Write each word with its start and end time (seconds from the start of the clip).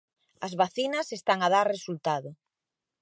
As 0.45 0.53
vacinas 0.61 1.07
están 1.17 1.39
a 1.41 1.47
dar 1.55 1.65
resultado. 1.75 2.29